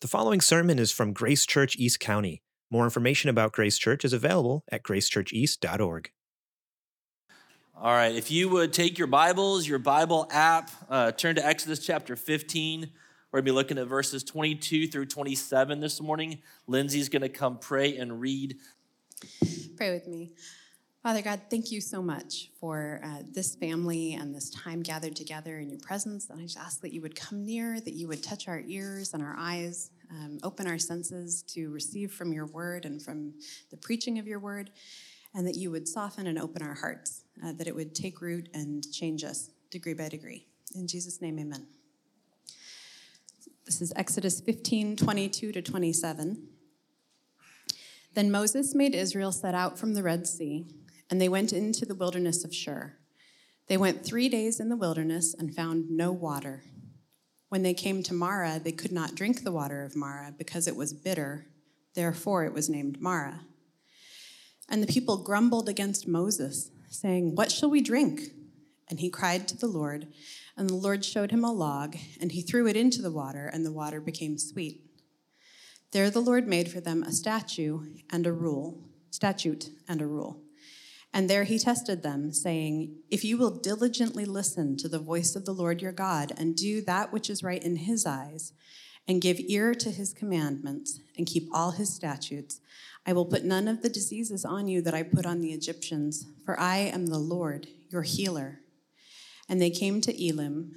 [0.00, 2.40] The following sermon is from Grace Church East County.
[2.70, 6.10] More information about Grace Church is available at gracechurcheast.org.
[7.76, 11.84] All right, if you would take your Bibles, your Bible app, uh, turn to Exodus
[11.84, 12.90] chapter 15.
[13.30, 16.38] We're going to be looking at verses 22 through 27 this morning.
[16.66, 18.56] Lindsay's going to come pray and read.
[19.76, 20.32] Pray with me.
[21.02, 25.58] Father God, thank you so much for uh, this family and this time gathered together
[25.58, 26.28] in your presence.
[26.28, 29.14] And I just ask that you would come near, that you would touch our ears
[29.14, 33.32] and our eyes, um, open our senses to receive from your word and from
[33.70, 34.72] the preaching of your word,
[35.34, 38.50] and that you would soften and open our hearts, uh, that it would take root
[38.52, 40.44] and change us degree by degree.
[40.74, 41.66] In Jesus' name, amen.
[43.64, 46.46] This is Exodus 15 22 to 27.
[48.12, 50.66] Then Moses made Israel set out from the Red Sea
[51.10, 52.96] and they went into the wilderness of Shur.
[53.66, 56.62] They went three days in the wilderness and found no water.
[57.48, 60.76] When they came to Marah, they could not drink the water of Marah because it
[60.76, 61.46] was bitter.
[61.94, 63.40] Therefore, it was named Marah.
[64.68, 68.20] And the people grumbled against Moses, saying, What shall we drink?
[68.88, 70.06] And he cried to the Lord,
[70.56, 73.66] and the Lord showed him a log, and he threw it into the water, and
[73.66, 74.82] the water became sweet.
[75.92, 78.78] There the Lord made for them a statue and a rule,
[79.10, 80.40] statute and a rule.
[81.12, 85.44] And there he tested them, saying, If you will diligently listen to the voice of
[85.44, 88.52] the Lord your God, and do that which is right in his eyes,
[89.08, 92.60] and give ear to his commandments, and keep all his statutes,
[93.04, 96.26] I will put none of the diseases on you that I put on the Egyptians,
[96.44, 98.60] for I am the Lord, your healer.
[99.48, 100.74] And they came to Elim,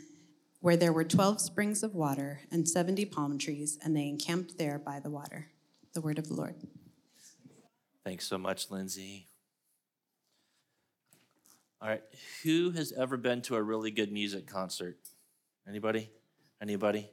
[0.62, 4.80] where there were twelve springs of water and seventy palm trees, and they encamped there
[4.80, 5.50] by the water.
[5.94, 6.56] The word of the Lord.
[8.04, 9.28] Thanks so much, Lindsay.
[11.84, 12.02] All right,
[12.44, 14.96] who has ever been to a really good music concert?
[15.68, 16.10] Anybody?
[16.62, 17.10] Anybody?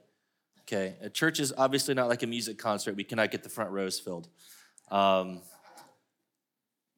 [0.61, 2.95] Okay, a church is obviously not like a music concert.
[2.95, 4.29] We cannot get the front rows filled.
[4.89, 5.41] Um,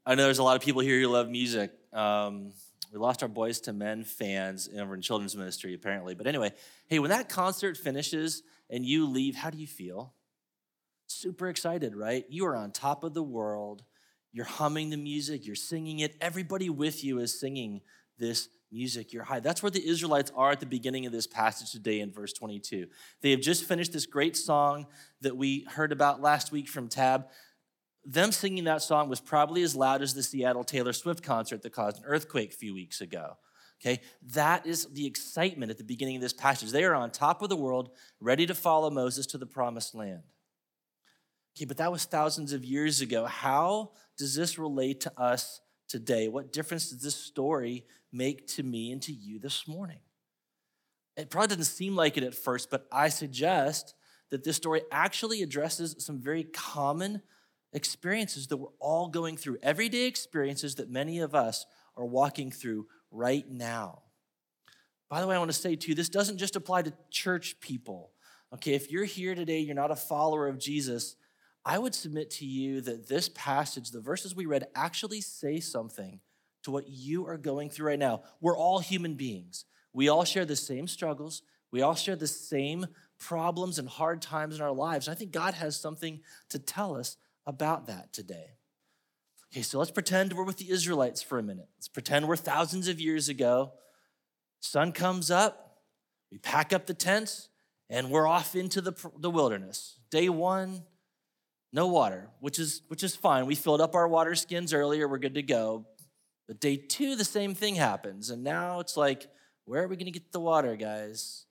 [0.06, 1.72] I know there's a lot of people here who love music.
[1.92, 2.54] Um,
[2.92, 6.14] we lost our Boyz II Men fans over in children's ministry, apparently.
[6.14, 6.54] But anyway,
[6.90, 10.14] hey, when that concert finishes and you leave, how do you feel?
[11.08, 12.24] Super excited, right?
[12.30, 13.82] You are on top of the world.
[14.34, 16.16] You're humming the music, you're singing it.
[16.20, 17.82] Everybody with you is singing
[18.18, 19.14] this music.
[19.14, 19.40] You're high.
[19.40, 22.88] That's where the Israelites are at the beginning of this passage today in verse 22.
[23.22, 24.88] They have just finished this great song
[25.22, 27.28] that we heard about last week from Tab.
[28.04, 31.72] Them singing that song was probably as loud as the Seattle Taylor Swift concert that
[31.72, 33.38] caused an earthquake a few weeks ago.
[33.82, 34.02] Okay,
[34.34, 36.72] that is the excitement at the beginning of this passage.
[36.72, 37.90] They are on top of the world,
[38.20, 40.24] ready to follow Moses to the promised land.
[41.56, 43.26] Okay, but that was thousands of years ago.
[43.26, 46.28] How does this relate to us today?
[46.28, 50.00] What difference does this story make to me and to you this morning?
[51.16, 53.94] It probably doesn't seem like it at first, but I suggest
[54.32, 57.22] that this story actually addresses some very common
[57.72, 62.88] experiences that we're all going through, everyday experiences that many of us are walking through
[63.12, 64.02] right now.
[65.10, 68.12] By the way, I want to say too, this doesn't just apply to church people.
[68.54, 71.16] Okay, if you're here today, you're not a follower of Jesus,
[71.66, 76.20] I would submit to you that this passage, the verses we read, actually say something
[76.64, 78.24] to what you are going through right now.
[78.42, 79.66] We're all human beings.
[79.94, 81.42] We all share the same struggles.
[81.72, 82.88] We all share the same
[83.20, 85.08] problems and hard times in our lives.
[85.08, 86.20] I think God has something
[86.50, 88.52] to tell us about that today.
[89.52, 91.68] Okay, so let's pretend we're with the Israelites for a minute.
[91.78, 93.74] Let's pretend we're thousands of years ago.
[94.60, 95.78] Sun comes up,
[96.32, 97.50] we pack up the tents,
[97.90, 100.00] and we're off into the, the wilderness.
[100.10, 100.84] Day one,
[101.74, 103.48] no water, which is which is fine.
[103.48, 105.86] We filled up our water skins earlier, we're good to go.
[106.48, 108.30] But day two, the same thing happens.
[108.30, 109.28] And now it's like,
[109.66, 111.46] where are we gonna get the water, guys?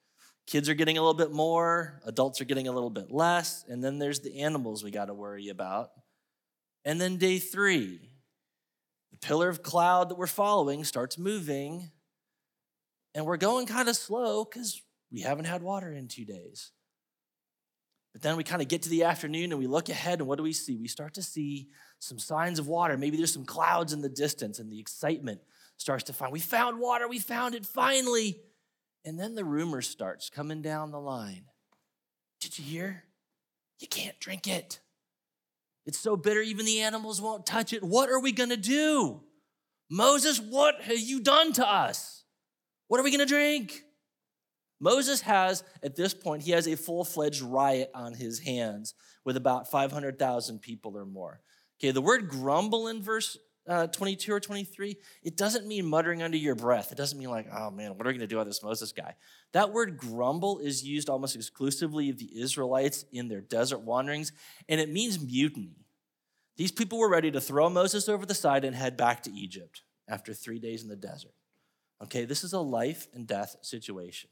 [0.46, 3.82] Kids are getting a little bit more, adults are getting a little bit less, and
[3.82, 5.90] then there's the animals we gotta worry about.
[6.84, 8.00] And then day three,
[9.10, 11.90] the pillar of cloud that we're following starts moving,
[13.14, 16.70] and we're going kind of slow because we haven't had water in two days.
[18.12, 20.36] But then we kind of get to the afternoon and we look ahead, and what
[20.36, 20.76] do we see?
[20.76, 21.68] We start to see
[21.98, 22.98] some signs of water.
[22.98, 25.40] Maybe there's some clouds in the distance, and the excitement
[25.78, 28.40] starts to find we found water, we found it finally.
[29.04, 31.46] And then the rumor starts coming down the line.
[32.40, 33.04] Did you hear?
[33.80, 34.80] You can't drink it.
[35.86, 37.82] It's so bitter, even the animals won't touch it.
[37.82, 39.22] What are we gonna do?
[39.90, 42.24] Moses, what have you done to us?
[42.86, 43.82] What are we gonna drink?
[44.82, 48.94] Moses has, at this point, he has a full fledged riot on his hands
[49.24, 51.40] with about 500,000 people or more.
[51.80, 53.38] Okay, the word grumble in verse
[53.68, 56.90] uh, 22 or 23, it doesn't mean muttering under your breath.
[56.90, 58.90] It doesn't mean like, oh man, what are we going to do about this Moses
[58.90, 59.14] guy?
[59.52, 64.32] That word grumble is used almost exclusively of the Israelites in their desert wanderings,
[64.68, 65.76] and it means mutiny.
[66.56, 69.82] These people were ready to throw Moses over the side and head back to Egypt
[70.08, 71.34] after three days in the desert.
[72.02, 74.28] Okay, this is a life and death situation.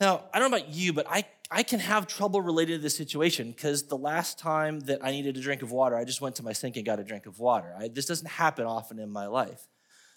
[0.00, 2.96] Now, I don't know about you, but I, I can have trouble related to this
[2.96, 6.36] situation because the last time that I needed a drink of water, I just went
[6.36, 7.74] to my sink and got a drink of water.
[7.78, 9.68] I, this doesn't happen often in my life.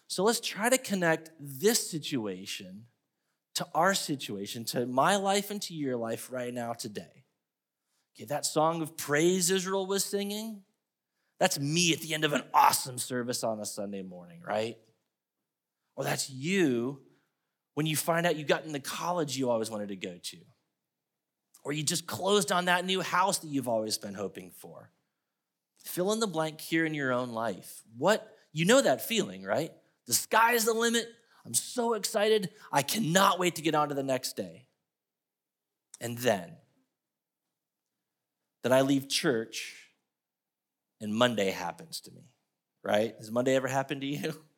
[0.07, 2.85] So let's try to connect this situation
[3.55, 7.25] to our situation, to my life and to your life right now today.
[8.15, 10.61] Okay, that song of praise Israel was singing,
[11.39, 14.77] that's me at the end of an awesome service on a Sunday morning, right?
[15.95, 17.01] Or that's you
[17.73, 20.37] when you find out you got in the college you always wanted to go to,
[21.63, 24.89] or you just closed on that new house that you've always been hoping for.
[25.85, 27.83] Fill in the blank here in your own life.
[27.97, 29.71] What, you know that feeling, right?
[30.07, 31.07] The sky is the limit.
[31.45, 32.49] I'm so excited.
[32.71, 34.67] I cannot wait to get on to the next day.
[35.99, 36.53] And then,
[38.63, 39.89] that I leave church
[40.99, 42.31] and Monday happens to me,
[42.83, 43.13] right?
[43.19, 44.33] Has Monday ever happened to you?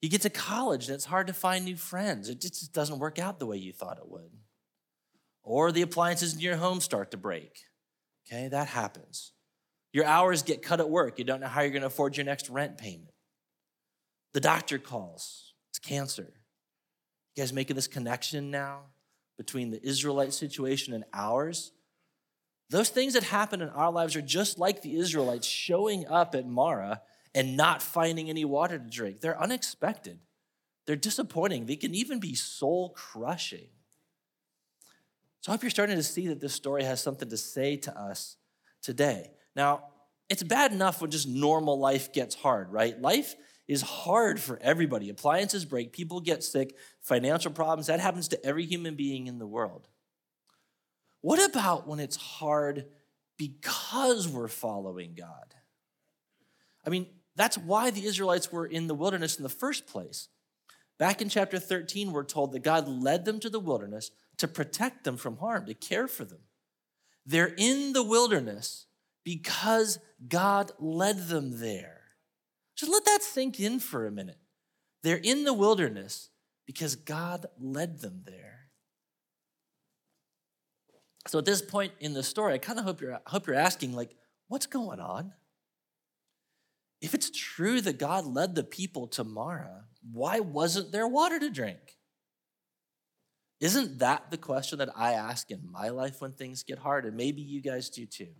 [0.00, 2.28] You get to college and it's hard to find new friends.
[2.28, 4.30] It just doesn't work out the way you thought it would.
[5.42, 7.64] Or the appliances in your home start to break.
[8.26, 9.32] Okay, that happens.
[9.92, 11.18] Your hours get cut at work.
[11.18, 13.10] You don't know how you're going to afford your next rent payment.
[14.32, 15.54] The doctor calls.
[15.70, 16.32] It's cancer.
[17.34, 18.82] You guys making this connection now
[19.36, 21.72] between the Israelite situation and ours?
[22.70, 26.46] Those things that happen in our lives are just like the Israelites showing up at
[26.46, 27.02] Marah
[27.34, 29.20] and not finding any water to drink.
[29.20, 30.18] They're unexpected,
[30.86, 33.68] they're disappointing, they can even be soul crushing.
[35.40, 37.98] So I hope you're starting to see that this story has something to say to
[37.98, 38.36] us
[38.82, 39.30] today.
[39.56, 39.84] Now,
[40.28, 43.00] it's bad enough when just normal life gets hard, right?
[43.00, 43.34] Life
[43.66, 45.08] is hard for everybody.
[45.08, 49.46] Appliances break, people get sick, financial problems, that happens to every human being in the
[49.46, 49.88] world.
[51.20, 52.86] What about when it's hard
[53.36, 55.54] because we're following God?
[56.86, 57.06] I mean,
[57.36, 60.28] that's why the Israelites were in the wilderness in the first place.
[60.98, 65.04] Back in chapter 13, we're told that God led them to the wilderness to protect
[65.04, 66.40] them from harm, to care for them.
[67.24, 68.86] They're in the wilderness
[69.24, 72.00] because God led them there.
[72.76, 74.38] Just let that sink in for a minute.
[75.02, 76.30] They're in the wilderness
[76.66, 78.68] because God led them there.
[81.26, 83.94] So at this point in the story, I kind of hope you're, hope you're asking,
[83.94, 84.16] like,
[84.48, 85.32] what's going on?
[87.60, 91.98] True that God led the people to Marah, why wasn't there water to drink?
[93.60, 97.04] Isn't that the question that I ask in my life when things get hard?
[97.04, 98.30] And maybe you guys do too.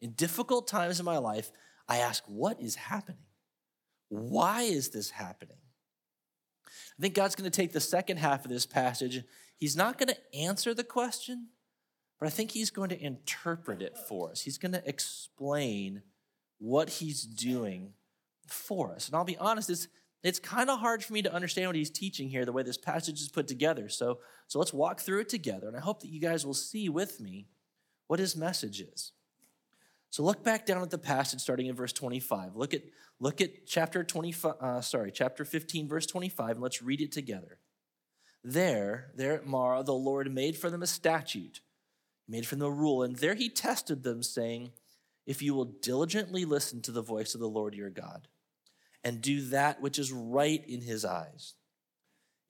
[0.00, 1.52] In difficult times in my life,
[1.86, 3.26] I ask, what is happening?
[4.08, 5.58] Why is this happening?
[6.66, 9.24] I think God's going to take the second half of this passage.
[9.58, 11.48] He's not going to answer the question,
[12.18, 14.40] but I think He's going to interpret it for us.
[14.40, 16.00] He's going to explain
[16.58, 17.92] what he's doing
[18.46, 19.06] for us.
[19.06, 19.88] And I'll be honest, it's,
[20.22, 22.78] it's kind of hard for me to understand what he's teaching here, the way this
[22.78, 23.88] passage is put together.
[23.88, 25.68] So, so let's walk through it together.
[25.68, 27.46] And I hope that you guys will see with me
[28.06, 29.12] what his message is.
[30.10, 32.56] So look back down at the passage starting in verse 25.
[32.56, 32.82] Look at,
[33.20, 37.58] look at chapter 25, uh, sorry, chapter 15, verse 25, and let's read it together.
[38.42, 41.60] There, there at Marah, the Lord made for them a statute,
[42.28, 44.70] made for them a rule, and there he tested them, saying,
[45.26, 48.28] if you will diligently listen to the voice of the Lord your God
[49.04, 51.54] and do that which is right in his eyes,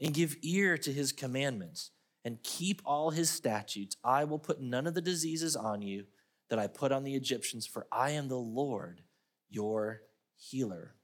[0.01, 1.91] and give ear to his commandments
[2.25, 6.07] and keep all his statutes, I will put none of the diseases on you
[6.51, 9.03] that I put on the Egyptians, for I am the Lord
[9.49, 10.01] your
[10.37, 10.97] healer.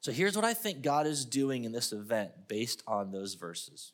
[0.00, 3.92] So here's what I think God is doing in this event based on those verses.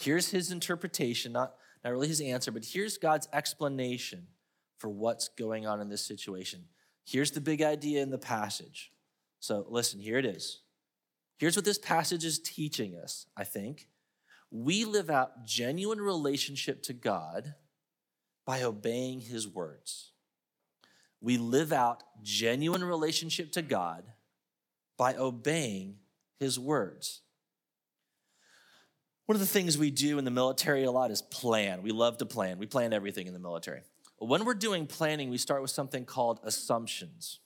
[0.00, 1.54] Here's his interpretation, not,
[1.84, 4.26] not really his answer, but here's God's explanation
[4.78, 6.64] for what's going on in this situation.
[7.04, 8.92] Here's the big idea in the passage.
[9.46, 10.58] So, listen, here it is.
[11.38, 13.86] Here's what this passage is teaching us, I think.
[14.50, 17.54] We live out genuine relationship to God
[18.44, 20.10] by obeying his words.
[21.20, 24.02] We live out genuine relationship to God
[24.96, 25.98] by obeying
[26.40, 27.20] his words.
[29.26, 31.82] One of the things we do in the military a lot is plan.
[31.82, 32.58] We love to plan.
[32.58, 33.82] We plan everything in the military.
[34.18, 37.38] When we're doing planning, we start with something called assumptions.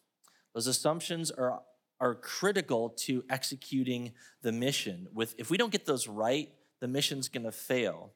[0.55, 1.61] Those assumptions are,
[2.01, 5.09] are critical to executing the mission.
[5.13, 6.49] With, if we don't get those right,
[6.81, 8.13] the mission's gonna fail.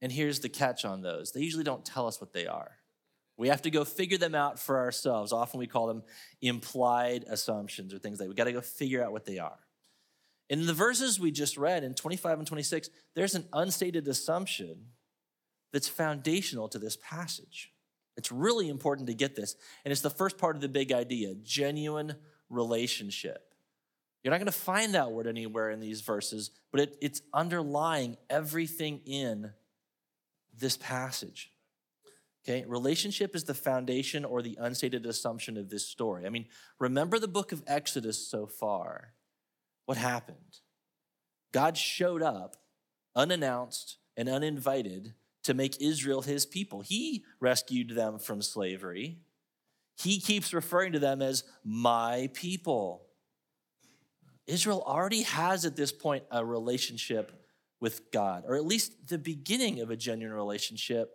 [0.00, 2.72] And here's the catch on those they usually don't tell us what they are.
[3.36, 5.32] We have to go figure them out for ourselves.
[5.32, 6.02] Often we call them
[6.42, 9.58] implied assumptions or things like we got to go figure out what they are.
[10.50, 14.86] In the verses we just read in 25 and 26, there's an unstated assumption
[15.72, 17.72] that's foundational to this passage.
[18.16, 19.54] It's really important to get this.
[19.84, 22.16] And it's the first part of the big idea genuine
[22.50, 23.54] relationship.
[24.22, 28.16] You're not going to find that word anywhere in these verses, but it, it's underlying
[28.28, 29.52] everything in
[30.58, 31.52] this passage.
[32.48, 36.26] Okay, relationship is the foundation or the unstated assumption of this story.
[36.26, 36.46] I mean,
[36.78, 39.12] remember the book of Exodus so far.
[39.84, 40.60] What happened?
[41.52, 42.56] God showed up
[43.14, 45.14] unannounced and uninvited
[45.44, 46.82] to make Israel his people.
[46.82, 49.18] He rescued them from slavery.
[50.00, 53.02] He keeps referring to them as my people.
[54.46, 57.32] Israel already has at this point a relationship
[57.80, 61.10] with God, or at least the beginning of a genuine relationship.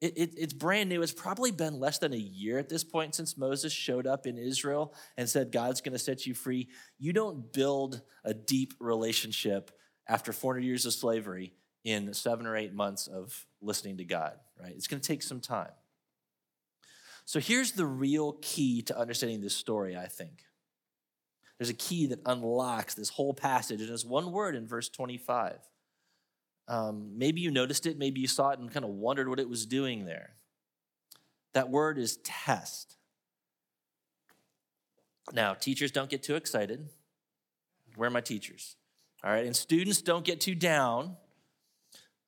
[0.00, 1.02] It, it, it's brand new.
[1.02, 4.36] It's probably been less than a year at this point since Moses showed up in
[4.36, 6.68] Israel and said, God's going to set you free.
[6.98, 9.70] You don't build a deep relationship
[10.08, 11.54] after 400 years of slavery
[11.84, 14.72] in seven or eight months of listening to God, right?
[14.74, 15.70] It's going to take some time.
[17.24, 20.44] So here's the real key to understanding this story, I think.
[21.58, 25.58] There's a key that unlocks this whole passage, and it's one word in verse 25.
[26.66, 29.48] Um, maybe you noticed it, maybe you saw it and kind of wondered what it
[29.48, 30.34] was doing there.
[31.52, 32.96] That word is test.
[35.32, 36.88] Now, teachers don't get too excited.
[37.96, 38.76] Where are my teachers?
[39.22, 41.16] All right, and students don't get too down.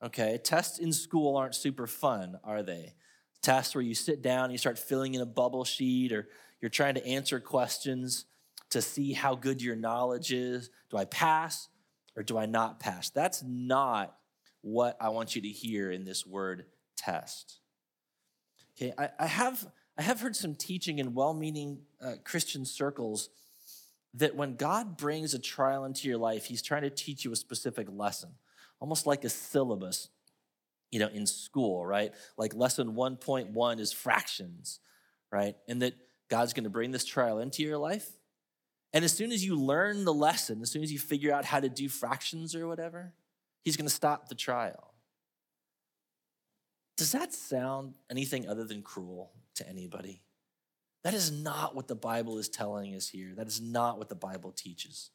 [0.03, 2.95] Okay, tests in school aren't super fun, are they?
[3.43, 6.29] Tests where you sit down and you start filling in a bubble sheet or
[6.61, 8.25] you're trying to answer questions
[8.71, 10.71] to see how good your knowledge is.
[10.91, 11.69] Do I pass
[12.17, 13.11] or do I not pass?
[13.11, 14.17] That's not
[14.63, 16.65] what I want you to hear in this word
[16.97, 17.61] test.
[18.77, 19.67] Okay, I, I have,
[19.97, 23.29] I have heard some teaching in well meaning uh, Christian circles
[24.15, 27.37] that when God brings a trial into your life, He's trying to teach you a
[27.37, 28.31] specific lesson,
[28.81, 30.09] almost like a syllabus,
[30.91, 32.13] you know, in school, right?
[32.37, 34.81] Like lesson 1.1 is fractions,
[35.33, 35.57] right?
[35.69, 35.95] And that
[36.29, 38.09] God's going to bring this trial into your life.
[38.93, 41.61] And as soon as you learn the lesson, as soon as you figure out how
[41.61, 43.13] to do fractions or whatever,
[43.63, 44.95] He's going to stop the trial.
[46.97, 50.23] Does that sound anything other than cruel to anybody?
[51.05, 53.35] That is not what the Bible is telling us here.
[53.37, 55.11] That is not what the Bible teaches.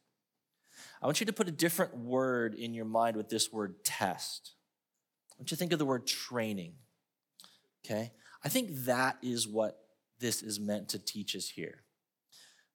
[1.02, 4.54] I want you to put a different word in your mind with this word test.
[5.42, 6.74] Want you to think of the word training.
[7.86, 8.12] Okay?
[8.44, 9.80] I think that is what
[10.20, 11.84] this is meant to teach us here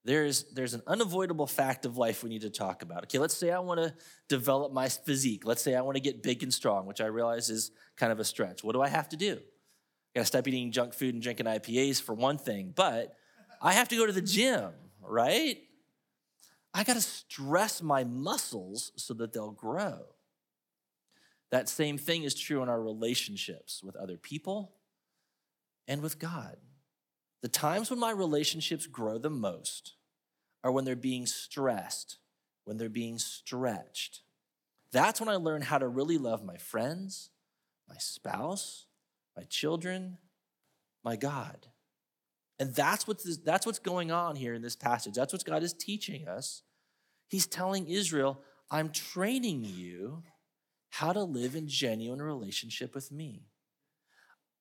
[0.06, 3.02] there's, there's an unavoidable fact of life we need to talk about.
[3.04, 3.92] Okay, let's say I want to
[4.28, 5.44] develop my physique.
[5.44, 8.20] Let's say I want to get big and strong, which I realize is kind of
[8.20, 8.62] a stretch.
[8.62, 9.32] What do I have to do?
[9.34, 13.16] I gotta stop eating junk food and drinking IPAs for one thing, but
[13.60, 14.70] I have to go to the gym,
[15.02, 15.58] right?
[16.72, 20.02] I gotta stress my muscles so that they'll grow.
[21.50, 24.72] That same thing is true in our relationships with other people
[25.86, 26.56] and with God.
[27.42, 29.94] The times when my relationships grow the most
[30.64, 32.18] are when they're being stressed,
[32.64, 34.22] when they're being stretched.
[34.90, 37.30] That's when I learn how to really love my friends,
[37.88, 38.86] my spouse,
[39.36, 40.18] my children,
[41.04, 41.68] my God.
[42.58, 45.14] And that's, what this, that's what's going on here in this passage.
[45.14, 46.62] That's what God is teaching us.
[47.28, 50.22] He's telling Israel, I'm training you
[50.98, 53.42] how to live in genuine relationship with me.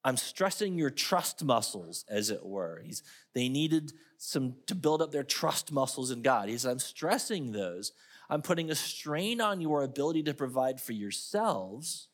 [0.03, 2.81] I'm stressing your trust muscles, as it were.
[2.83, 3.01] He's,
[3.33, 6.49] they needed some to build up their trust muscles in God.
[6.49, 7.91] He said, I'm stressing those.
[8.29, 12.09] I'm putting a strain on your ability to provide for yourselves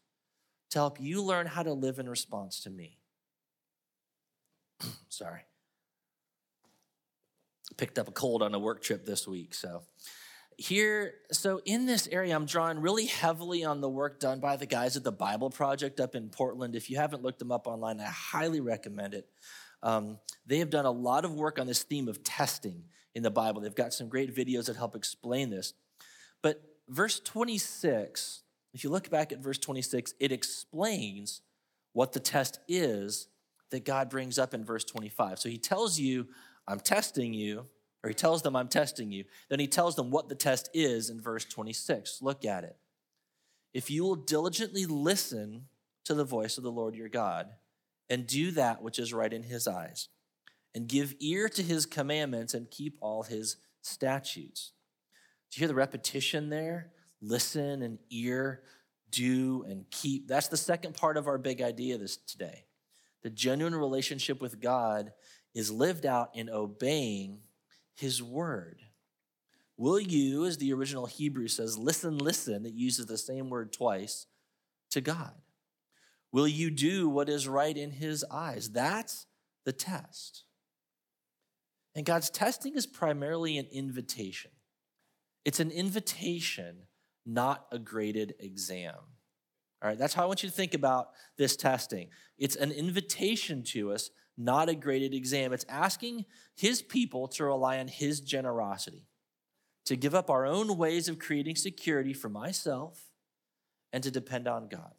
[0.70, 3.00] to help you learn how to live in response to me.
[5.10, 5.42] Sorry.
[7.76, 9.82] Picked up a cold on a work trip this week, so
[10.62, 14.68] here, so in this area, I'm drawing really heavily on the work done by the
[14.68, 16.76] guys at the Bible Project up in Portland.
[16.76, 19.28] If you haven't looked them up online, I highly recommend it.
[19.82, 22.84] Um, they have done a lot of work on this theme of testing
[23.16, 23.62] in the Bible.
[23.62, 25.74] They've got some great videos that help explain this.
[26.44, 28.44] But verse 26,
[28.76, 31.42] if you look back at verse 26, it explains
[31.94, 33.28] what the test is
[33.72, 35.40] that God brings up in verse 25.
[35.40, 36.28] So he tells you,
[36.68, 37.66] I'm testing you
[38.04, 39.26] or he tells them, I'm testing you.
[39.50, 42.22] Then he tells them what the test is in verse 26.
[42.22, 42.78] Look at it.
[43.74, 45.66] If you will diligently listen
[46.06, 47.48] to the voice of the Lord your God
[48.10, 50.10] and do that which is right in his eyes,
[50.74, 54.72] and give ear to his commandments and keep all his statutes.
[55.50, 56.92] Do you hear the repetition there?
[57.22, 58.64] Listen and ear,
[59.10, 60.28] do and keep.
[60.28, 62.66] That's the second part of our big idea this today.
[63.22, 65.12] The genuine relationship with God
[65.54, 67.40] is lived out in obeying
[67.96, 68.82] his word.
[69.78, 74.28] Will you, as the original Hebrew says, listen, listen, it uses the same word twice,
[74.92, 75.34] to God?
[76.32, 78.70] Will you do what is right in his eyes?
[78.70, 79.26] That's
[79.66, 80.44] the test.
[81.96, 84.52] And God's testing is primarily an invitation.
[85.44, 86.84] It's an invitation,
[87.26, 88.96] not a graded exam.
[89.82, 92.10] All right, that's how I want you to think about this testing.
[92.38, 95.54] It's an invitation to us, not a graded exam.
[95.54, 99.08] It's asking his people to rely on his generosity,
[99.86, 103.12] to give up our own ways of creating security for myself,
[103.94, 104.94] and to depend on God.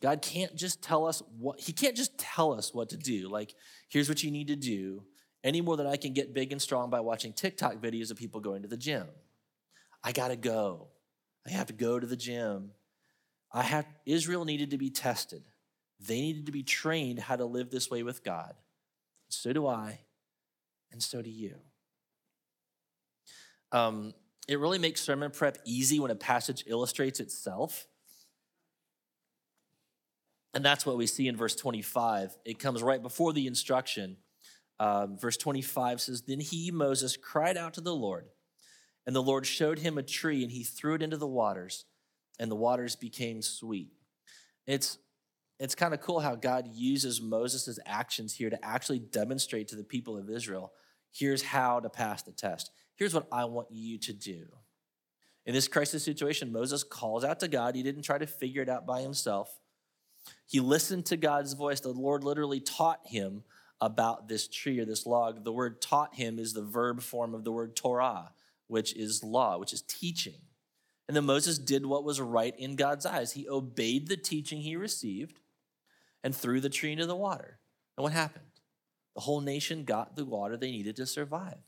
[0.00, 3.28] God can't just tell us what, He can't just tell us what to do.
[3.28, 3.54] Like,
[3.88, 5.04] here's what you need to do,
[5.44, 8.40] any more than I can get big and strong by watching TikTok videos of people
[8.40, 9.06] going to the gym.
[10.02, 10.88] I gotta go.
[11.46, 12.72] I have to go to the gym.
[13.52, 15.42] I have Israel needed to be tested.
[16.00, 18.54] They needed to be trained how to live this way with God.
[19.28, 20.00] So do I,
[20.92, 21.56] and so do you.
[23.72, 24.14] Um,
[24.48, 27.86] it really makes sermon prep easy when a passage illustrates itself.
[30.54, 32.36] And that's what we see in verse 25.
[32.44, 34.16] It comes right before the instruction.
[34.78, 38.26] Um, verse 25 says, Then he, Moses, cried out to the Lord,
[39.06, 41.84] and the Lord showed him a tree, and he threw it into the waters,
[42.38, 43.90] and the waters became sweet.
[44.66, 44.98] It's
[45.58, 49.84] it's kind of cool how God uses Moses' actions here to actually demonstrate to the
[49.84, 50.72] people of Israel
[51.12, 52.70] here's how to pass the test.
[52.94, 54.46] Here's what I want you to do.
[55.46, 57.74] In this crisis situation, Moses calls out to God.
[57.74, 59.60] He didn't try to figure it out by himself.
[60.46, 61.80] He listened to God's voice.
[61.80, 63.44] The Lord literally taught him
[63.80, 65.44] about this tree or this log.
[65.44, 68.32] The word taught him is the verb form of the word Torah,
[68.66, 70.40] which is law, which is teaching.
[71.06, 73.32] And then Moses did what was right in God's eyes.
[73.32, 75.38] He obeyed the teaching he received
[76.26, 77.60] and threw the tree into the water.
[77.96, 78.42] And what happened?
[79.14, 81.58] The whole nation got the water they needed to survive.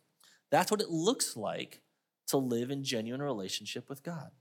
[0.50, 1.80] That's what it looks like
[2.26, 4.32] to live in genuine relationship with God,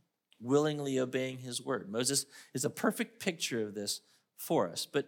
[0.42, 1.92] willingly obeying his word.
[1.92, 4.02] Moses is a perfect picture of this
[4.38, 4.88] for us.
[4.92, 5.06] But,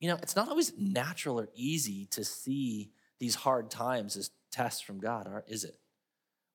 [0.00, 4.80] you know, it's not always natural or easy to see these hard times as tests
[4.80, 5.78] from God, is it?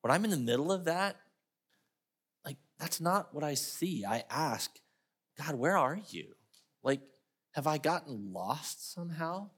[0.02, 1.16] When I'm in the middle of that,
[2.44, 4.04] like, that's not what I see.
[4.04, 4.70] I ask,
[5.38, 6.36] God, where are you?
[6.84, 7.00] Like,
[7.60, 9.50] have I gotten lost somehow?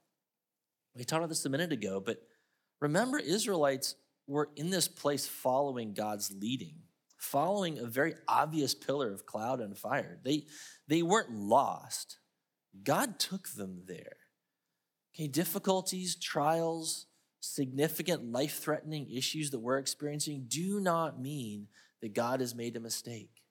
[0.95, 2.17] We talked about this a minute ago, but
[2.79, 3.93] remember, Israelites
[4.25, 6.77] were in this place following God's leading,
[7.19, 10.17] following a very obvious pillar of cloud and fire.
[10.23, 10.47] They,
[10.87, 12.17] they weren't lost,
[12.83, 14.17] God took them there.
[15.13, 17.05] Okay, difficulties, trials,
[17.39, 21.67] significant life threatening issues that we're experiencing do not mean
[22.01, 23.43] that God has made a mistake.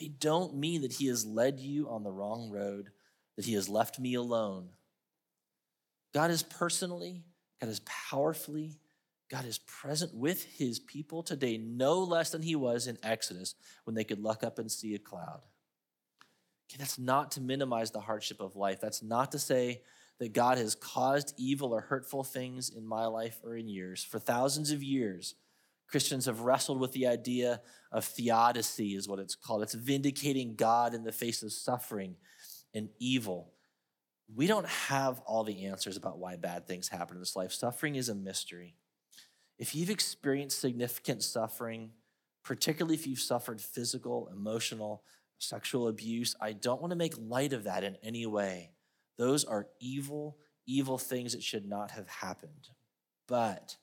[0.00, 2.90] They don't mean that He has led you on the wrong road
[3.36, 4.68] that he has left me alone.
[6.14, 7.24] God is personally,
[7.60, 8.78] God is powerfully,
[9.30, 13.94] God is present with his people today, no less than he was in Exodus when
[13.94, 15.40] they could look up and see a cloud.
[16.70, 18.80] Okay, that's not to minimize the hardship of life.
[18.80, 19.82] That's not to say
[20.18, 24.02] that God has caused evil or hurtful things in my life or in yours.
[24.02, 25.34] For thousands of years,
[25.88, 27.60] Christians have wrestled with the idea
[27.92, 29.62] of theodicy, is what it's called.
[29.62, 32.16] It's vindicating God in the face of suffering
[32.76, 33.52] and evil.
[34.34, 37.52] We don't have all the answers about why bad things happen in this life.
[37.52, 38.76] Suffering is a mystery.
[39.58, 41.90] If you've experienced significant suffering,
[42.44, 45.02] particularly if you've suffered physical, emotional,
[45.38, 48.72] sexual abuse, I don't want to make light of that in any way.
[49.16, 50.36] Those are evil,
[50.66, 52.68] evil things that should not have happened.
[53.26, 53.76] But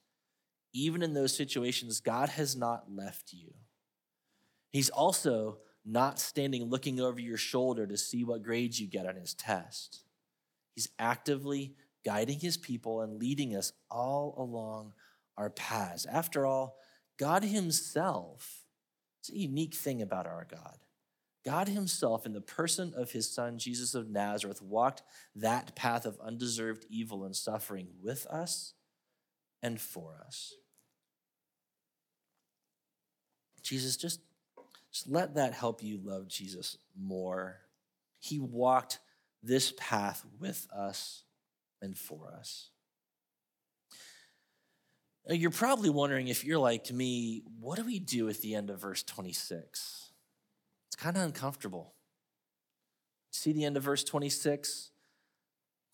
[0.73, 3.53] even in those situations, God has not left you.
[4.71, 9.15] He's also not standing looking over your shoulder to see what grades you get on
[9.15, 10.03] his test.
[10.75, 14.93] He's actively guiding his people and leading us all along
[15.37, 16.05] our paths.
[16.05, 16.77] After all,
[17.17, 18.63] God himself,
[19.21, 20.77] it's a unique thing about our God.
[21.45, 25.03] God himself, in the person of his son, Jesus of Nazareth, walked
[25.35, 28.73] that path of undeserved evil and suffering with us
[29.61, 30.53] and for us.
[33.61, 34.19] Jesus, just
[34.93, 37.57] just let that help you love Jesus more.
[38.19, 38.99] He walked
[39.41, 41.23] this path with us
[41.81, 42.69] and for us.
[45.27, 48.69] Now, you're probably wondering if you're like me, what do we do at the end
[48.69, 50.11] of verse 26?
[50.87, 51.93] It's kind of uncomfortable.
[53.31, 54.91] See the end of verse 26?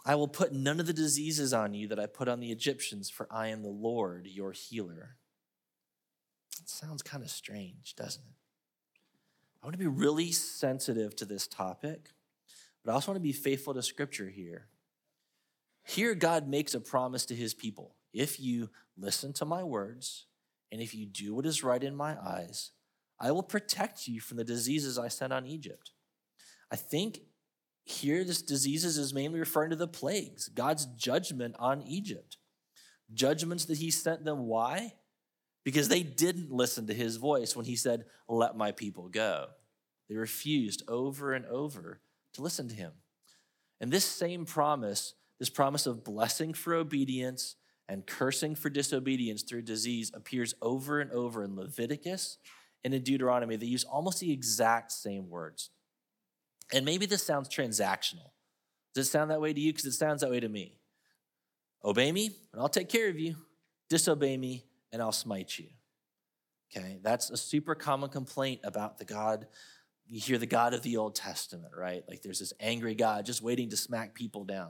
[0.05, 3.09] I will put none of the diseases on you that I put on the Egyptians,
[3.09, 5.17] for I am the Lord, your healer.
[6.59, 8.38] It sounds kind of strange, doesn't it?
[9.61, 12.11] I want to be really sensitive to this topic,
[12.83, 14.67] but I also want to be faithful to scripture here.
[15.85, 20.25] Here, God makes a promise to his people if you listen to my words
[20.71, 22.71] and if you do what is right in my eyes,
[23.19, 25.91] I will protect you from the diseases I sent on Egypt.
[26.71, 27.21] I think
[27.89, 32.37] here, this diseases is mainly referring to the plagues, God's judgment on Egypt.
[33.11, 34.45] Judgments that he sent them.
[34.45, 34.93] Why?
[35.65, 39.47] Because they didn't listen to his voice when he said, Let my people go.
[40.07, 42.01] They refused over and over
[42.33, 42.93] to listen to him.
[43.79, 47.55] And this same promise, this promise of blessing for obedience
[47.87, 52.37] and cursing for disobedience through disease, appears over and over in Leviticus
[52.83, 53.55] and in Deuteronomy.
[53.55, 55.71] They use almost the exact same words.
[56.71, 58.31] And maybe this sounds transactional.
[58.93, 59.71] Does it sound that way to you?
[59.71, 60.77] Because it sounds that way to me.
[61.83, 63.35] Obey me, and I'll take care of you.
[63.89, 65.67] Disobey me, and I'll smite you.
[66.75, 69.47] Okay, that's a super common complaint about the God.
[70.07, 72.03] You hear the God of the Old Testament, right?
[72.07, 74.69] Like there's this angry God just waiting to smack people down.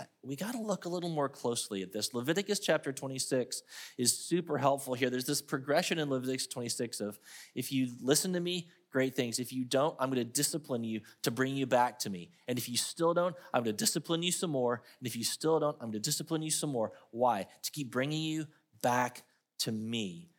[0.00, 2.14] Uh, we got to look a little more closely at this.
[2.14, 3.62] Leviticus chapter 26
[3.98, 5.10] is super helpful here.
[5.10, 7.20] There's this progression in Leviticus 26 of
[7.54, 9.38] if you listen to me, great things.
[9.38, 12.30] If you don't, I'm going to discipline you to bring you back to me.
[12.48, 14.82] And if you still don't, I'm going to discipline you some more.
[14.98, 16.92] And if you still don't, I'm going to discipline you some more.
[17.10, 17.46] Why?
[17.62, 18.46] To keep bringing you
[18.82, 19.22] back
[19.62, 20.30] to me.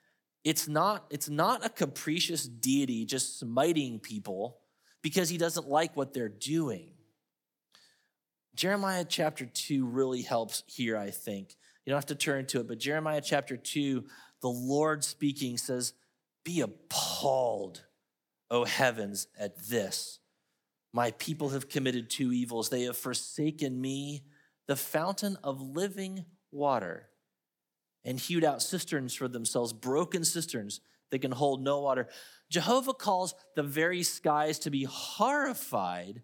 [0.43, 4.59] It's not, it's not a capricious deity just smiting people
[5.01, 6.91] because he doesn't like what they're doing.
[8.55, 11.55] Jeremiah chapter 2 really helps here, I think.
[11.85, 14.03] You don't have to turn to it, but Jeremiah chapter 2,
[14.41, 15.93] the Lord speaking says,
[16.43, 17.81] Be appalled
[18.53, 20.19] O heavens, at this.
[20.93, 22.69] My people have committed two evils.
[22.69, 24.25] They have forsaken me,
[24.67, 27.09] the fountain of living water,
[28.05, 32.07] and hewed out cisterns for themselves, broken cisterns that can hold no water.
[32.49, 36.21] Jehovah calls the very skies to be horrified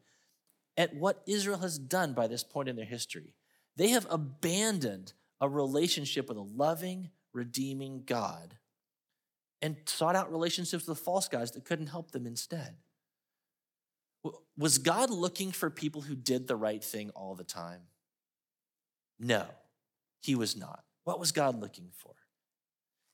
[0.77, 3.33] at what Israel has done by this point in their history.
[3.75, 8.57] They have abandoned a relationship with a loving, redeeming God
[9.61, 12.75] and sought out relationships with false gods that couldn't help them instead.
[14.57, 17.81] Was God looking for people who did the right thing all the time?
[19.19, 19.45] No,
[20.21, 20.83] he was not.
[21.03, 22.13] What was God looking for?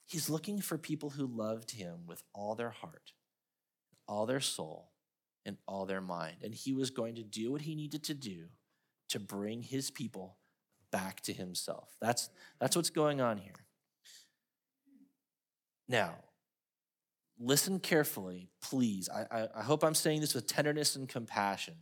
[0.05, 3.13] He's looking for people who loved him with all their heart,
[4.07, 4.91] all their soul,
[5.45, 6.37] and all their mind.
[6.43, 8.45] And he was going to do what he needed to do
[9.09, 10.37] to bring his people
[10.91, 11.95] back to himself.
[12.01, 13.65] That's, that's what's going on here.
[15.87, 16.15] Now,
[17.39, 19.09] listen carefully, please.
[19.09, 21.75] I, I, I, hope I'm saying this with tenderness and compassion.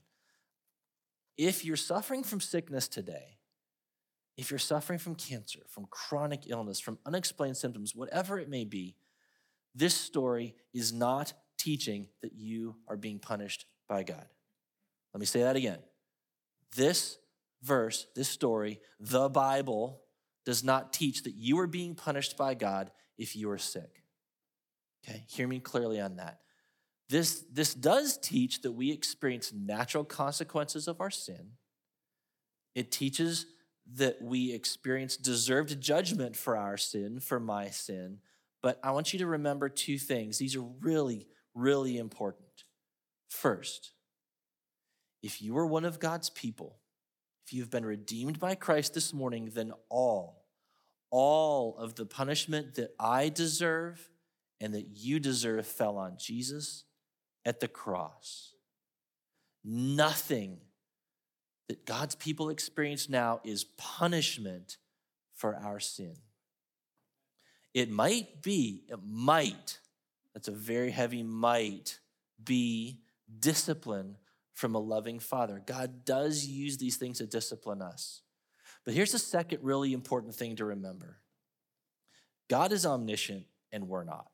[1.38, 3.38] If you're suffering from sickness today,
[4.38, 8.96] if you're suffering from cancer, from chronic illness, from unexplained symptoms, whatever it may be,
[9.76, 14.26] this story is not teaching that you are being punished by God.
[15.14, 15.80] Let me say that again.
[16.76, 17.18] This
[17.62, 20.02] verse, this story, the Bible,
[20.46, 24.04] does not teach that you are being punished by God if you are sick.
[25.08, 26.40] Okay, hear me clearly on that.
[27.10, 31.52] This, this does teach that we experience natural consequences of our sin.
[32.74, 33.46] It teaches
[33.96, 38.20] that we experience deserved judgment for our sin, for my sin.
[38.62, 40.38] But I want you to remember two things.
[40.38, 42.64] These are really, really important.
[43.28, 43.92] First,
[45.22, 46.78] if you are one of God's people,
[47.46, 50.46] if you've been redeemed by Christ this morning, then all,
[51.12, 54.10] all of the punishment that I deserve
[54.62, 56.86] and that you deserve fell on Jesus
[57.46, 58.54] at the cross.
[59.64, 60.60] Nothing
[61.68, 64.78] that God's people experience now is punishment
[65.34, 66.16] for our sin.
[67.74, 69.80] It might be, it might,
[70.34, 72.00] that's a very heavy might,
[72.44, 73.00] be
[73.40, 74.18] discipline
[74.54, 75.62] from a loving father.
[75.66, 78.22] God does use these things to discipline us.
[78.86, 81.18] But here's the second really important thing to remember
[82.50, 84.28] God is omniscient and we're not.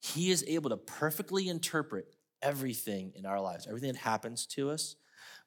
[0.00, 2.06] He is able to perfectly interpret
[2.42, 4.96] everything in our lives, everything that happens to us.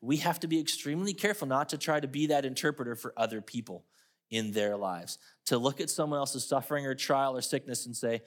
[0.03, 3.41] We have to be extremely careful not to try to be that interpreter for other
[3.41, 3.85] people
[4.29, 8.21] in their lives, to look at someone else's suffering or trial or sickness and say,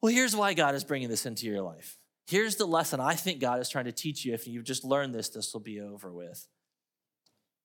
[0.00, 1.98] well, here's why God is bringing this into your life.
[2.26, 4.34] Here's the lesson I think God is trying to teach you.
[4.34, 6.46] If you've just learned this, this will be over with.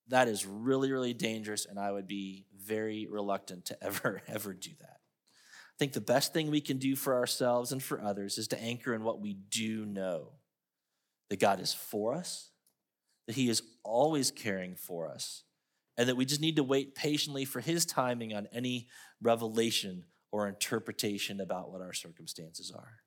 [0.10, 4.72] That is really, really dangerous, and I would be very reluctant to ever, ever do
[4.80, 5.00] that
[5.80, 8.62] I think the best thing we can do for ourselves and for others is to
[8.62, 10.34] anchor in what we do know
[11.30, 12.52] that God is for us,
[13.30, 15.44] that He is always caring for us,
[15.96, 18.88] and that we just need to wait patiently for His timing on any
[19.22, 23.04] revelation or interpretation about what our circumstances are.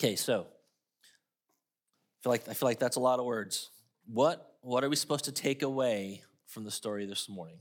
[0.00, 3.68] Okay, so I feel like I feel like that's a lot of words.
[4.06, 7.58] What what are we supposed to take away from the story this morning?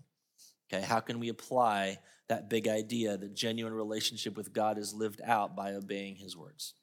[0.71, 1.97] Okay, how can we apply
[2.29, 6.73] that big idea that genuine relationship with God is lived out by obeying his words?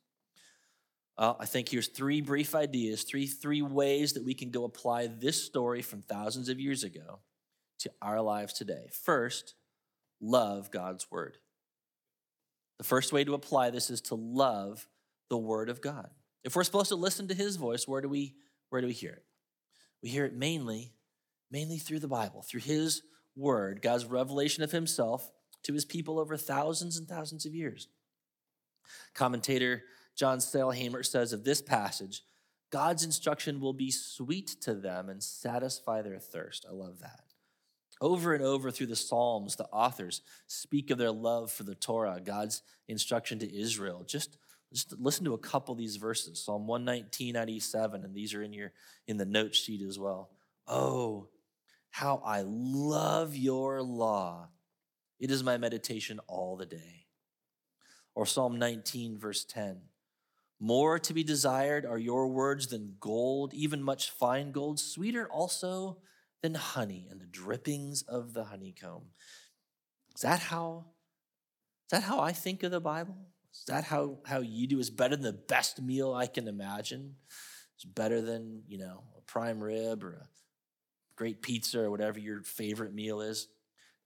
[1.21, 5.07] Uh, I think here's three brief ideas, three, three ways that we can go apply
[5.07, 7.21] this story from thousands of years ago
[7.81, 8.89] to our lives today.
[9.05, 9.55] First,
[10.19, 11.37] love God's word.
[12.79, 14.89] The first way to apply this is to love
[15.29, 16.09] the word of God.
[16.43, 18.35] If we're supposed to listen to his voice, where do we
[18.71, 19.25] where do we hear it?
[20.03, 20.95] We hear it mainly
[21.51, 23.03] mainly through the Bible, through his
[23.37, 25.31] word, God's revelation of himself
[25.65, 27.89] to his people over thousands and thousands of years.
[29.15, 29.83] Commentator
[30.21, 32.25] John Sailhamer says of this passage,
[32.71, 36.67] God's instruction will be sweet to them and satisfy their thirst.
[36.69, 37.33] I love that.
[38.03, 42.21] Over and over through the Psalms, the authors speak of their love for the Torah,
[42.23, 44.05] God's instruction to Israel.
[44.07, 44.37] Just,
[44.75, 46.45] just listen to a couple of these verses.
[46.45, 48.73] Psalm 119, 97, and these are in your
[49.09, 50.29] in the note sheet as well.
[50.69, 51.29] Oh,
[51.89, 54.49] how I love your law.
[55.19, 57.07] It is my meditation all the day.
[58.15, 59.81] Or Psalm 19, verse 10.
[60.61, 65.99] More to be desired are your words than gold, even much fine gold, sweeter also
[66.43, 69.05] than honey and the drippings of the honeycomb.
[70.15, 70.85] Is that how
[71.91, 73.17] is that how I think of the Bible?
[73.53, 74.79] Is that how, how you do?
[74.79, 77.17] Is better than the best meal I can imagine?
[77.75, 80.29] It's better than, you know, a prime rib or a
[81.17, 83.49] great pizza or whatever your favorite meal is.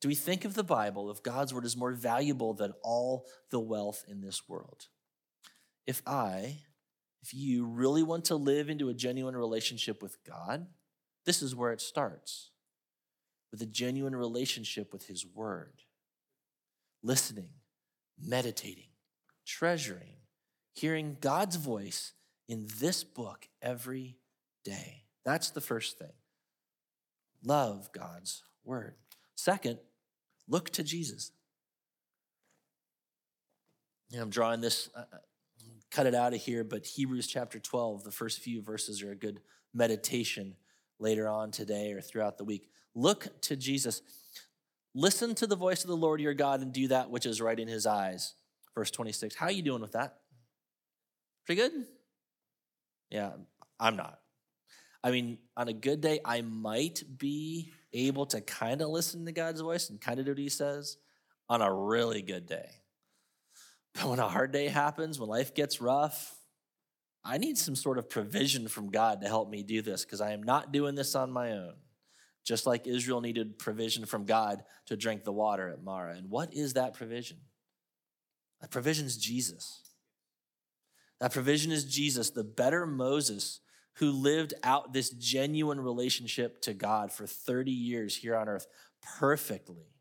[0.01, 3.61] Do we think of the Bible, of God's word, as more valuable than all the
[3.61, 4.87] wealth in this world?
[5.87, 6.59] If I,
[7.23, 10.67] if you really want to live into a genuine relationship with God,
[11.25, 12.51] this is where it starts
[13.51, 15.83] with a genuine relationship with His Word.
[17.03, 17.51] Listening,
[18.21, 18.89] meditating,
[19.47, 20.17] treasuring,
[20.75, 22.13] hearing God's voice
[22.49, 24.17] in this book every
[24.65, 25.05] day.
[25.25, 26.13] That's the first thing.
[27.45, 28.95] Love God's Word.
[29.35, 29.79] Second,
[30.49, 31.31] look to Jesus.
[34.11, 35.05] You know, I'm drawing this uh,
[35.95, 39.17] cut it out of here, but Hebrews chapter 12, the first few verses are a
[39.17, 39.41] good
[39.73, 40.57] meditation
[40.99, 42.69] later on today or throughout the week.
[42.97, 44.03] Look to Jesus.
[44.93, 47.59] Listen to the voice of the Lord your God and do that which is right
[47.59, 48.35] in his eyes.
[48.75, 49.37] Verse 26.
[49.37, 50.17] How are you doing with that?
[51.47, 51.73] Pretty good?
[53.11, 53.31] Yeah,
[53.79, 54.19] I'm not.
[55.05, 59.33] I mean, on a good day, I might be able to kind of listen to
[59.33, 60.97] God's voice and kind of do what he says
[61.49, 62.69] on a really good day.
[63.95, 66.37] But when a hard day happens, when life gets rough,
[67.25, 70.33] I need some sort of provision from God to help me do this because I
[70.33, 71.75] am not doing this on my own.
[72.45, 76.17] Just like Israel needed provision from God to drink the water at Marah.
[76.17, 77.39] And what is that provision?
[78.61, 79.81] That provision is Jesus.
[81.21, 83.61] That provision is Jesus, the better Moses
[83.95, 88.67] who lived out this genuine relationship to God for 30 years here on earth
[89.19, 89.94] perfectly.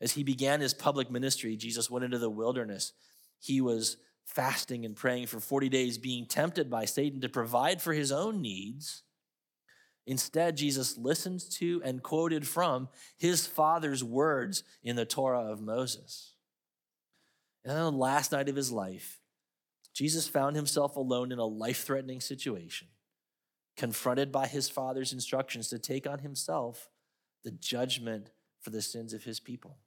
[0.00, 2.92] As he began his public ministry, Jesus went into the wilderness.
[3.38, 7.92] He was fasting and praying for 40 days, being tempted by Satan to provide for
[7.92, 9.02] his own needs.
[10.06, 16.34] Instead, Jesus listened to and quoted from his father's words in the Torah of Moses.
[17.64, 19.20] And on the last night of his life,
[19.92, 22.88] Jesus found himself alone in a life threatening situation,
[23.76, 26.90] confronted by his father's instructions to take on himself
[27.42, 28.30] the judgment
[28.60, 29.78] for the sins of his people.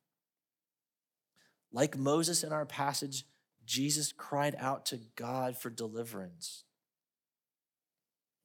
[1.72, 3.26] Like Moses in our passage,
[3.66, 6.64] Jesus cried out to God for deliverance.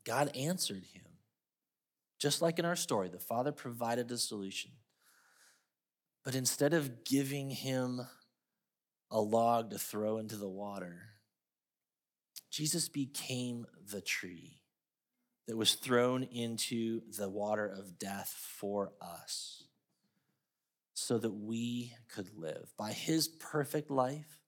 [0.05, 1.03] God answered him.
[2.19, 4.71] Just like in our story, the Father provided a solution.
[6.25, 8.03] But instead of giving him
[9.11, 11.03] a log to throw into the water,
[12.51, 14.61] Jesus became the tree
[15.47, 19.64] that was thrown into the water of death for us
[20.95, 22.73] so that we could live.
[22.79, 24.41] By his perfect life,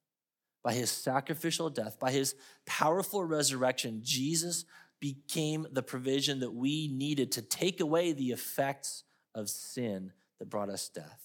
[0.63, 4.65] by his sacrificial death, by his powerful resurrection, Jesus
[4.99, 9.03] became the provision that we needed to take away the effects
[9.35, 11.21] of sin that brought us death.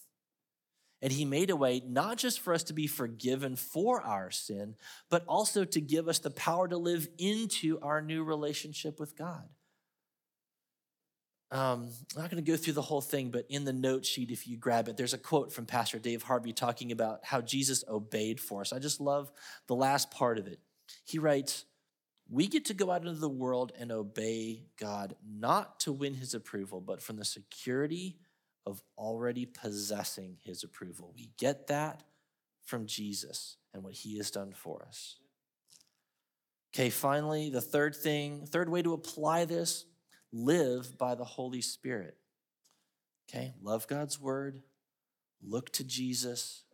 [1.00, 4.76] And he made a way not just for us to be forgiven for our sin,
[5.10, 9.48] but also to give us the power to live into our new relationship with God.
[11.52, 14.30] Um, I'm not going to go through the whole thing, but in the note sheet,
[14.30, 17.84] if you grab it, there's a quote from Pastor Dave Harvey talking about how Jesus
[17.86, 18.72] obeyed for us.
[18.72, 19.30] I just love
[19.66, 20.60] the last part of it.
[21.04, 21.66] He writes,
[22.30, 26.32] We get to go out into the world and obey God, not to win his
[26.32, 28.16] approval, but from the security
[28.64, 31.12] of already possessing his approval.
[31.14, 32.02] We get that
[32.64, 35.16] from Jesus and what he has done for us.
[36.74, 39.84] Okay, finally, the third thing, third way to apply this
[40.32, 42.16] live by the Holy Spirit.
[43.28, 44.62] Okay, love God's word,
[45.42, 46.64] look to Jesus,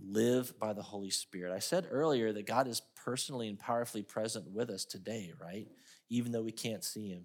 [0.00, 1.52] live by the Holy Spirit.
[1.52, 5.68] I said earlier that God is personally and powerfully present with us today, right?
[6.10, 7.24] Even though we can't see him.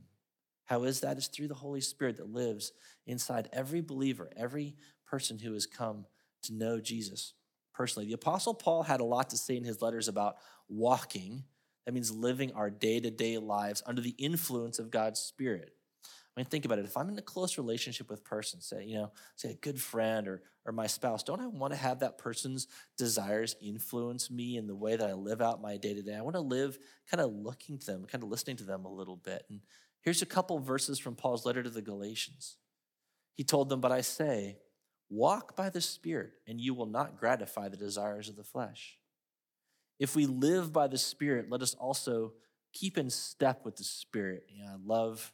[0.65, 1.17] How is that?
[1.17, 2.71] It's through the Holy Spirit that lives
[3.05, 6.05] inside every believer, every person who has come
[6.43, 7.33] to know Jesus
[7.73, 8.07] personally.
[8.07, 10.35] The Apostle Paul had a lot to say in his letters about
[10.69, 11.43] walking.
[11.85, 15.73] That means living our day to day lives under the influence of God's Spirit.
[16.35, 16.85] I mean, think about it.
[16.85, 19.79] If I'm in a close relationship with a person, say, you know, say a good
[19.79, 22.67] friend or, or my spouse, don't I want to have that person's
[22.97, 26.15] desires influence me in the way that I live out my day to day?
[26.15, 28.91] I want to live kind of looking to them, kind of listening to them a
[28.91, 29.43] little bit.
[29.49, 29.59] And
[30.01, 32.57] here's a couple verses from Paul's letter to the Galatians.
[33.35, 34.57] He told them, But I say,
[35.09, 38.97] walk by the Spirit, and you will not gratify the desires of the flesh.
[40.03, 42.33] If we live by the Spirit, let us also
[42.73, 44.43] keep in step with the Spirit.
[44.49, 45.31] You know, I love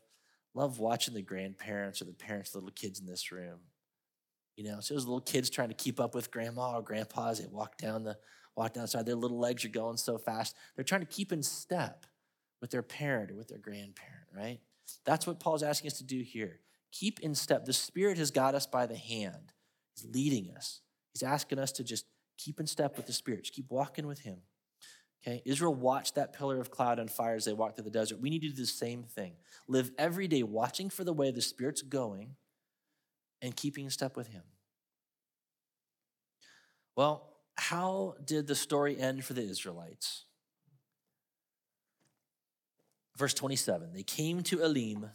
[0.54, 3.62] love watching the grandparents or the parents the little kids in this room.
[4.58, 7.40] You know, so those little kids trying to keep up with grandma or grandpa as
[7.40, 8.16] they walk down the
[8.56, 9.08] walk downside.
[9.08, 10.56] Their little legs are going so fast.
[10.76, 12.06] They're trying to keep in step
[12.62, 14.60] with their parent or with their grandparent, right?
[15.04, 16.60] That's what Paul's asking us to do here.
[16.92, 17.66] Keep in step.
[17.66, 19.52] The Spirit has got us by the hand.
[19.96, 20.82] He's leading us.
[21.12, 22.06] He's asking us to just
[22.38, 23.46] keep in step with the Spirit.
[23.46, 24.38] Just keep walking with Him.
[25.22, 28.22] Okay, Israel watched that pillar of cloud and fire as they walked through the desert.
[28.22, 29.34] We need to do the same thing.
[29.68, 32.36] Live every day watching for the way the Spirit's going
[33.42, 34.44] and keeping in step with Him.
[36.96, 37.28] Well,
[37.58, 40.26] how did the story end for the Israelites?
[43.18, 45.10] Verse 27 They came to Elim,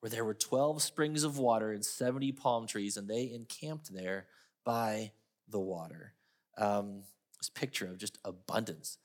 [0.00, 4.26] where there were 12 springs of water and 70 palm trees, and they encamped there
[4.64, 5.12] by
[5.48, 6.14] the water.
[6.58, 7.04] Um,
[7.38, 8.98] this picture of just abundance.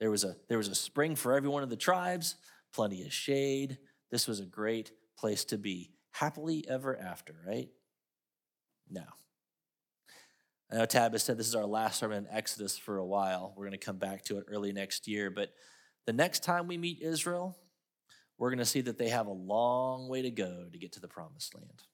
[0.00, 2.36] There was a there was a spring for every one of the tribes,
[2.72, 3.78] plenty of shade.
[4.10, 5.90] This was a great place to be.
[6.12, 7.68] Happily ever after, right?
[8.90, 9.02] No.
[10.70, 13.54] I know Tab has said this is our last sermon in Exodus for a while.
[13.56, 15.30] We're going to come back to it early next year.
[15.30, 15.52] But
[16.06, 17.56] the next time we meet Israel,
[18.36, 21.00] we're going to see that they have a long way to go to get to
[21.00, 21.84] the promised land.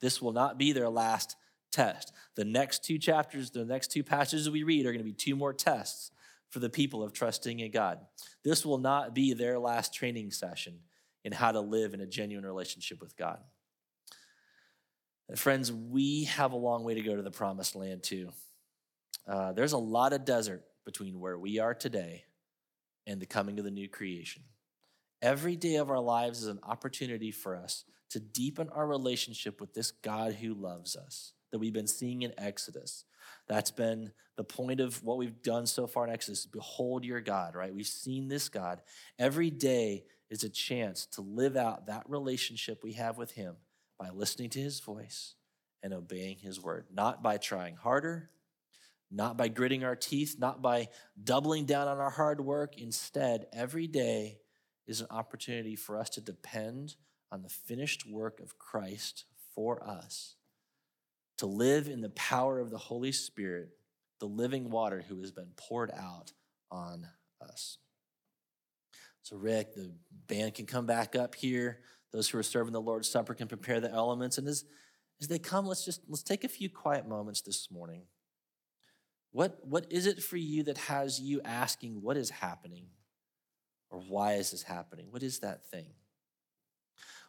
[0.00, 1.36] This will not be their last
[1.70, 2.12] test.
[2.34, 5.36] The next two chapters, the next two passages we read are going to be two
[5.36, 6.10] more tests
[6.54, 7.98] for the people of trusting in God.
[8.44, 10.78] This will not be their last training session
[11.24, 13.40] in how to live in a genuine relationship with God.
[15.28, 18.30] And friends, we have a long way to go to the promised land, too.
[19.26, 22.22] Uh, there's a lot of desert between where we are today
[23.04, 24.42] and the coming of the new creation.
[25.20, 29.74] Every day of our lives is an opportunity for us to deepen our relationship with
[29.74, 33.04] this God who loves us that we've been seeing in Exodus.
[33.46, 36.46] That's been the point of what we've done so far in Exodus.
[36.46, 37.72] Behold your God, right?
[37.72, 38.80] We've seen this God.
[39.20, 43.54] Every day is a chance to live out that relationship we have with Him
[44.00, 45.36] by listening to His voice
[45.80, 48.30] and obeying His word, not by trying harder,
[49.08, 50.88] not by gritting our teeth, not by
[51.22, 52.76] doubling down on our hard work.
[52.78, 54.38] Instead, every day
[54.88, 56.96] is an opportunity for us to depend
[57.30, 60.34] on the finished work of Christ for us
[61.38, 63.70] to live in the power of the Holy Spirit,
[64.20, 66.32] the living water who has been poured out
[66.70, 67.06] on
[67.40, 67.78] us.
[69.22, 69.92] So, Rick, the
[70.28, 71.80] band can come back up here.
[72.12, 74.38] Those who are serving the Lord's Supper can prepare the elements.
[74.38, 74.64] And as,
[75.20, 78.02] as they come, let's just let's take a few quiet moments this morning.
[79.32, 82.84] What, what is it for you that has you asking, what is happening?
[83.90, 85.06] Or why is this happening?
[85.10, 85.88] What is that thing?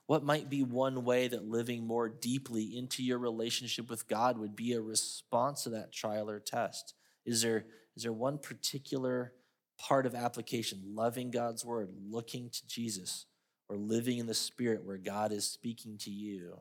[0.08, 4.56] What might be one way that living more deeply into your relationship with God would
[4.56, 6.94] be a response to that trial or test?
[7.26, 7.66] Is there,
[7.96, 9.34] is there one particular
[9.80, 13.26] part of application, loving God's word, looking to Jesus,
[13.68, 16.60] or living in the spirit where God is speaking to you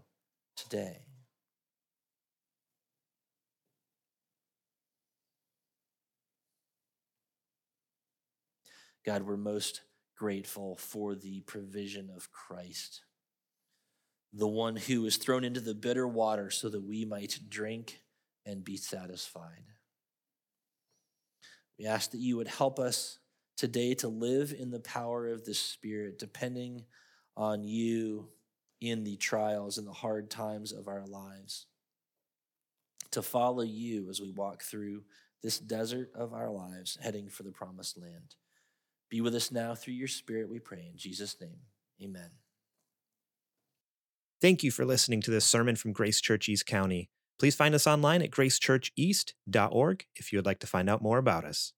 [0.56, 1.02] today?
[9.04, 9.82] God, we're most
[10.16, 13.02] grateful for the provision of Christ
[14.36, 18.00] the one who was thrown into the bitter water so that we might drink
[18.44, 19.62] and be satisfied.
[21.78, 23.18] We ask that you would help us
[23.56, 26.84] today to live in the power of the Spirit, depending
[27.36, 28.28] on you
[28.80, 31.66] in the trials and the hard times of our lives.
[33.12, 35.04] To follow you as we walk through
[35.42, 38.34] this desert of our lives, heading for the promised land.
[39.10, 40.88] Be with us now through your Spirit, we pray.
[40.90, 41.58] In Jesus' name,
[42.02, 42.30] amen.
[44.40, 47.08] Thank you for listening to this sermon from Grace Church East County.
[47.38, 51.44] Please find us online at gracechurcheast.org if you would like to find out more about
[51.44, 51.72] us.